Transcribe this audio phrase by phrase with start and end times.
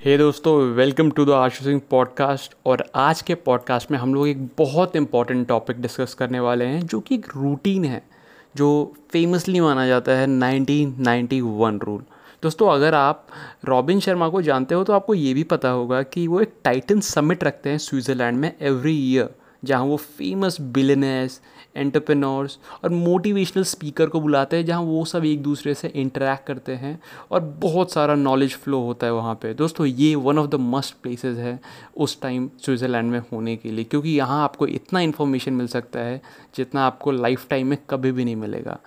[0.00, 4.14] हे hey दोस्तों welcome to the Ashu Singh podcast और आज के पॉडकास्ट में हम
[4.14, 8.02] लोग एक बहुत इंपॉर्टेंट टॉपिक डिस्कस करने वाले हैं, जो कि एक रूटीन है,
[8.56, 12.02] जो फेमसली माना जाता है 1991 रूल
[12.42, 13.26] दोस्तों, अगर आप
[13.64, 17.00] रॉबिन शर्मा को जानते हो तो आपको ये भी पता होगा कि वो एक टाइटन
[17.00, 19.34] समिट रखते हैं स्विट्ज़रलैंड में एवरी ईयर
[19.64, 21.40] जहाँ वो फ़ेमस बिलनेस
[21.76, 26.74] एंटरप्रेन्योर्स और मोटिवेशनल स्पीकर को बुलाते हैं, जहाँ वो सब एक दूसरे से इंटरेक्ट करते
[26.74, 26.98] हैं
[27.30, 30.94] और बहुत सारा नॉलेज फ्लो होता है वहाँ पे। दोस्तों, ये one of the must
[31.02, 31.58] places है
[31.96, 36.20] उस टाइम स्विट्ज़रलैंड में होने के लिए, क्योंकि यहाँ आपको इतना इन्फॉर्मेशन मिल सकता है
[36.56, 38.78] जितना आपको लाइफ टाइम में कभी भी नहीं मिलेगा।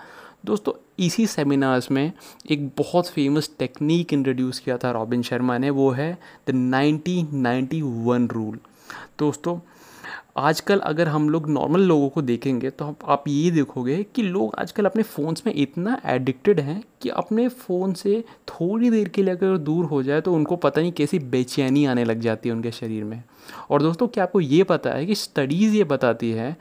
[0.46, 2.12] दोस्तों, इसी सेमिनार्स में
[2.52, 6.18] एक बहुत फ़ेमस टेक्निक इंट्रोड्यूस किया था रॉबिन शर्मा ने, वो है
[6.50, 8.60] द 1991 रूल
[9.20, 9.60] दोस्तों,
[10.38, 14.86] आजकल अगर हम लोग नॉर्मल लोगों को देखेंगे तो आप ये देखोगे कि लोग आजकल
[14.86, 19.58] अपने फ़ोन्स में इतना एडिक्टेड हैं कि अपने फ़ोन से थोड़ी देर के लिए अगर
[19.58, 23.04] दूर हो जाए तो उनको पता नहीं कैसी बेचैनी आने लग जाती है उनके शरीर
[23.04, 23.24] में।
[23.70, 26.56] और दोस्तों, क्या आपको ये पता है कि स्टडीज़ ये बताती है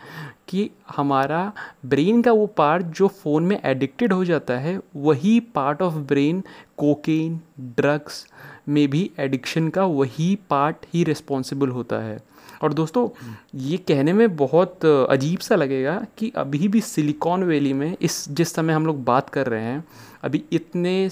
[0.49, 1.53] कि हमारा
[1.87, 6.43] ब्रेन का वो पार्ट जो फ़ोन में एडिक्टेड हो जाता है, वही part of brain
[6.79, 7.41] cocaine
[7.77, 8.27] drugs
[8.69, 12.19] में भी एडिक्शन का वही पार्ट ही रिस्पॉन्सिबल होता है।
[12.63, 13.09] और दोस्तों,
[13.55, 18.55] ये कहने में बहुत अजीब सा लगेगा कि अभी भी सिलिकॉन वैली में इस, जिस
[18.55, 19.85] समय हम लोग बात कर रहे हैं,
[20.23, 21.11] अभी इतने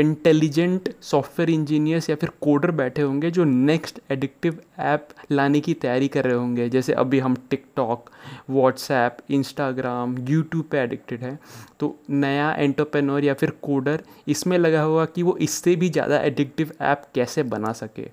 [0.00, 6.08] इंटेलिजेंट सॉफ्टवेयर इंजीनियर्स या फिर कोडर बैठे होंगे जो नेक्स्ट एडिक्टिव ऐप लाने की तैयारी
[6.08, 8.10] कर रहे होंगे। जैसे अभी हम टिकटॉक
[8.50, 11.38] व्हाट्सएप इंस्टाग्राम यूट्यूब पे एडिक्टेड है।
[11.80, 16.72] तो नया एंटरप्रेन्योर या फिर कोडर इसमें लगा हुआ कि वो इससे भी ज़्यादा एडिक्टिव
[16.82, 18.08] ऐप कैसे बना सके।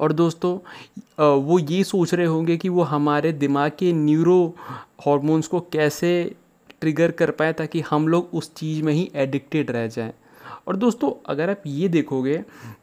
[0.00, 0.58] और दोस्तों
[1.40, 4.54] वो ये सोच रहे होंगे कि वो हमारे दिमाग के न्यूरो
[5.06, 6.10] हॉर्मोन्स को कैसे
[6.80, 10.12] ट्रिगर कर पाए ताकि हम लोग उस चीज़ में ही एडिक्टेड रह जाएँ।
[10.68, 12.36] और दोस्तों, अगर आप ये देखोगे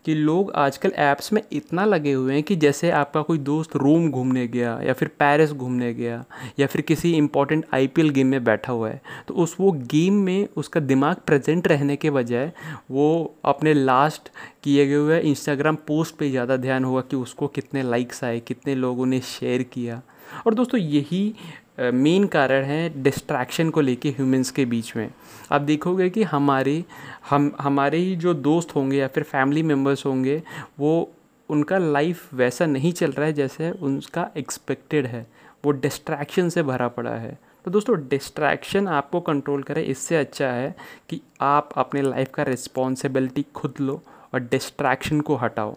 [0.06, 4.10] कि लोग आजकल ऐप्स में इतना लगे हुए हैं कि जैसे आपका कोई दोस्त रोम
[4.12, 6.24] घूमने गया या फिर पेरिस घूमने गया
[6.60, 10.48] या फिर किसी इंपॉर्टेंट आईपीएल गेम में बैठा हुआ है तो उस वो गेम में
[10.58, 12.52] उसका दिमाग प्रेजेंट रहने के बजाय
[12.92, 14.30] वो अपने लास्ट
[14.64, 18.76] किए गए हुए इंस्टाग्राम पोस्ट पे ज़्यादा ध्यान होगा कि उसको कितने लाइक्स आए, कितने
[18.76, 20.02] लोगों ने शेयर किया।
[20.48, 21.34] और दोस्तों, यही
[21.80, 25.10] मेन कारण है डिस्ट्रैक्शन को लेके ह्यूमंस के बीच में।
[25.52, 26.84] आप देखोगे कि हमारे,
[27.30, 30.44] हम, हमारे ही जो दोस्त होंगे या फिर फैमिली मेंबर्स होंगे,
[30.80, 31.12] वो
[31.50, 35.28] उनका लाइफ वैसा नहीं चल रहा है जैसे उनका एक्सपेक्टेड है।
[35.66, 40.76] वो डिस्ट्रैक्शन से भरा पड़ा है। तो दोस्तों डिस्ट्रैक्शन आपको कंट्रोल करे, इससे अच्छा है
[41.10, 44.02] कि आप अपने लाइफ का रिस्पॉन्सिबिलिटी खुद लो
[44.34, 45.76] और डिस्ट्रैक्शन को हटाओ।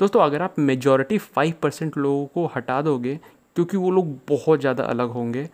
[0.00, 3.20] दोस्तों, अगर आप मेजॉरिटी फाइव परसेंट लोगों को हटा दोगे
[3.60, 5.48] क्योंकि वो लोग बहुत ज़्यादा अलग होंगे।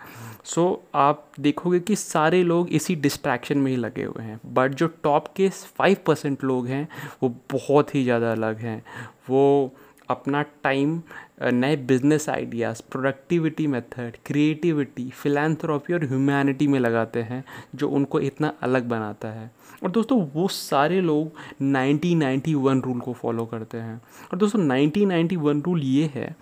[0.44, 4.74] सो so, आप देखोगे कि सारे लोग इसी डिस्ट्रैक्शन में ही लगे हुए हैं। बट
[4.74, 6.86] जो टॉप के फाइव परसेंट लोग हैं
[7.22, 8.82] वो बहुत ही ज़्यादा अलग हैं।
[9.30, 9.72] वो
[10.10, 11.00] अपना टाइम
[11.42, 18.52] नए business ideas productivity method creativity philanthropy और ह्यूमैनिटी में लगाते हैं, जो उनको इतना
[18.62, 19.50] अलग बनाता है।
[19.82, 21.32] और दोस्तों, वो सारे लोग
[21.62, 24.00] 1991 रूल को फॉलो करते हैं।
[24.32, 26.36] और दोस्तों 1991 रूल ये है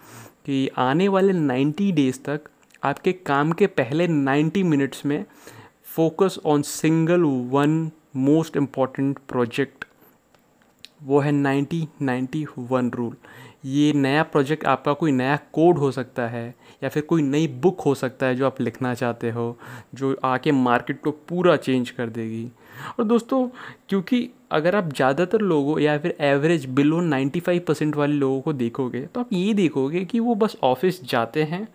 [0.45, 2.41] कि आने वाले 90 डेज़ तक
[2.83, 5.25] आपके काम के पहले 90 मिनट्स में
[5.85, 9.85] focus on single one most important project
[11.03, 13.17] वो है 90 91 रूल
[13.65, 17.81] ये नया प्रोजेक्ट आपका कोई नया कोड हो सकता है, या फिर कोई नई बुक
[17.81, 19.57] हो सकता है जो आप लिखना चाहते हो,
[19.95, 22.47] जो आके मार्केट को पूरा चेंज कर देगी।
[22.99, 23.49] और दोस्तों,
[23.89, 29.01] क्योंकि अगर आप ज़्यादातर लोगों, या फिर एवरेज बिलो 95 परसेंट वाले लोगों को देखोगे
[29.05, 31.67] तो आप ये देखोगे कि वो बस ऑफ़िस जाते हैं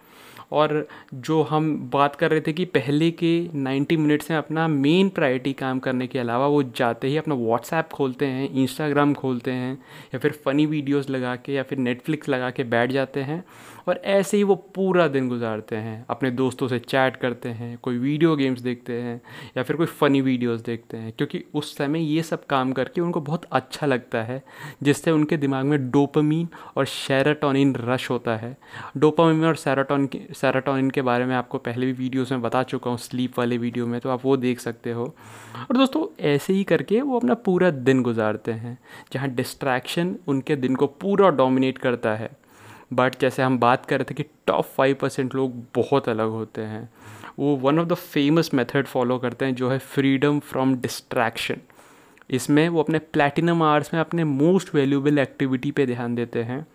[0.51, 5.09] और जो हम बात कर रहे थे कि पहले के 90 मिनट्स में अपना मेन
[5.09, 9.73] प्रायोरिटी काम करने के अलावा वो जाते ही अपना व्हाट्सएप खोलते हैं इंस्टाग्राम खोलते हैं,
[10.13, 13.43] या फिर फ़नी वीडियोस लगा के, या फिर नेटफ्लिक्स लगा के बैठ जाते हैं।
[13.89, 17.97] और ऐसे ही वो पूरा दिन गुजारते हैं। अपने दोस्तों से चैट करते हैं, कोई
[17.97, 19.19] वीडियो गेम्स देखते हैं
[19.57, 23.21] या फिर कोई फ़नी वीडियोस देखते हैं, क्योंकि उस समय ये सब काम करके उनको
[23.21, 24.41] बहुत अच्छा लगता है,
[24.83, 26.47] जिससे उनके दिमाग में डोपामीन
[26.77, 28.55] और शेराटोनिन रश होता है।
[28.97, 32.97] डोपामीन और सेराटोन सेराटोनिन के बारे में आपको पहले भी वीडियोज़ में बता चुका हूँ,
[32.99, 37.01] स्लीप वाले वीडियो में तो आप वो देख सकते हो। और दोस्तों, ऐसे ही करके
[37.01, 38.77] वो अपना पूरा दिन गुजारते हैं,
[39.13, 42.29] जहाँ डिस्ट्रैक्शन उनके दिन को पूरा डोमिनेट करता है।
[42.91, 46.61] बट जैसे हम बात कर रहे थे कि टॉप फाइव परसेंट लोग बहुत अलग होते
[46.61, 46.89] हैं।
[47.39, 51.57] वो one of the famous method follow करते हैं, जो है फ्रीडम फ्रॉम डिस्ट्रैक्शन
[52.29, 56.65] इसमें वो अपने प्लेटिनम आवर्स में अपने मोस्ट वैल्यूबल एक्टिविटी पे ध्यान देते हैं।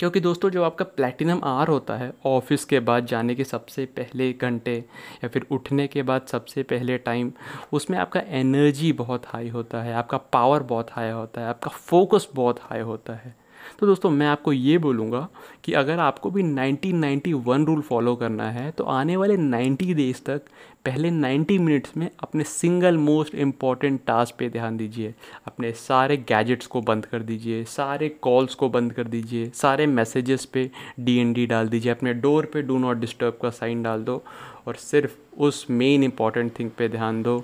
[0.00, 4.32] क्योंकि दोस्तों जो आपका प्लेटिनम आर होता है ऑफ़िस के बाद जाने के सबसे पहले
[4.32, 4.76] घंटे,
[5.24, 7.32] या फिर उठने के बाद सबसे पहले टाइम
[7.72, 12.28] उसमें आपका एनर्जी बहुत हाई होता है, आपका पावर बहुत हाई होता है, आपका फोकस
[12.34, 13.34] बहुत हाई होता है।
[13.78, 15.28] तो दोस्तों, मैं आपको ये बोलूँगा
[15.64, 20.42] कि अगर आपको भी 1991 रूल फॉलो करना है तो आने वाले 90 डेज़ तक
[20.84, 25.14] पहले 90 मिनट्स में अपने सिंगल मोस्ट इंपॉर्टेंट टास्क पे ध्यान दीजिए।
[25.46, 30.44] अपने सारे गैजेट्स को बंद कर दीजिए, सारे कॉल्स को बंद कर दीजिए, सारे मैसेजेस
[30.44, 30.70] पे
[31.00, 34.22] डी डाल दीजिए, अपने डोर पे डू नॉट डिस्टर्ब का साइन डाल दो,
[34.66, 37.42] और सिर्फ़ उस मेन इंपॉर्टेंट थिंग पे ध्यान दो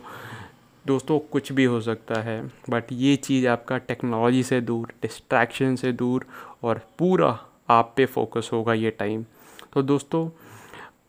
[0.86, 2.40] दोस्तों, कुछ भी हो सकता है
[2.70, 6.26] बट ये चीज़ आपका टेक्नोलॉजी से दूर डिस्ट्रैक्शन से दूर
[6.62, 7.38] और पूरा
[7.70, 9.24] आप पे फोकस होगा ये टाइम
[9.74, 10.28] तो दोस्तों,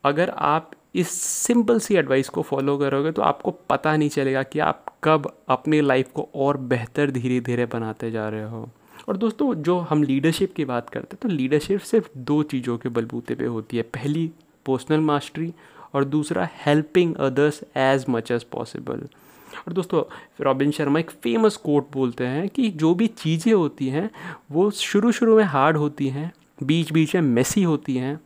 [0.03, 4.59] अगर आप इस सिंपल सी एडवाइस को फॉलो करोगे तो आपको पता नहीं चलेगा कि
[4.59, 8.69] आप कब अपनी लाइफ को और बेहतर धीरे धीरे बनाते जा रहे हो.
[9.09, 12.89] और दोस्तों, जो हम लीडरशिप की बात करते हैं तो लीडरशिप सिर्फ़ दो चीज़ों के
[12.89, 13.83] बलबूते पे होती है.
[13.83, 14.27] पहली
[14.65, 15.53] पर्सनल मास्टरी
[15.93, 19.07] और दूसरा helping others as much as possible
[19.67, 20.03] और दोस्तों
[20.41, 24.09] रॉबिन शर्मा एक फ़ेमस कोट बोलते हैं कि जो भी चीज़ें होती हैं
[24.51, 26.31] वो शुरू शुरू में हार्ड होती हैं
[26.63, 28.19] बीच बीच में मेसी होती हैं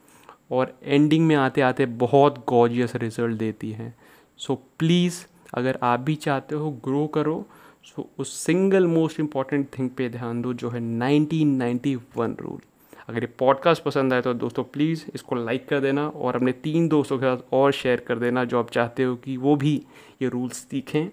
[0.52, 3.96] और एंडिंग में आते आते बहुत गॉजियस रिज़ल्ट देती हैं।
[4.38, 7.46] सो so, प्लीज़ अगर आप भी चाहते हो ग्रो करो
[7.84, 12.60] सो so, उस सिंगल मोस्ट इंपॉर्टेंट थिंग पे ध्यान दो जो है 1991 रूल
[13.10, 16.88] अगर ये पॉडकास्ट पसंद आए तो दोस्तों प्लीज़ इसको लाइक कर देना और अपने तीन
[16.88, 19.86] दोस्तों के साथ और शेयर कर देना जो आप चाहते हो कि वो भी
[20.22, 21.10] ये रूल्स सीखें।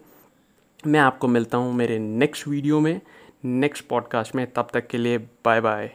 [0.86, 3.00] मैं आपको मिलता हूँ मेरे नेक्स्ट वीडियो में
[3.44, 5.92] नेक्स्ट पॉडकास्ट में। तब तक के लिए बाय बाय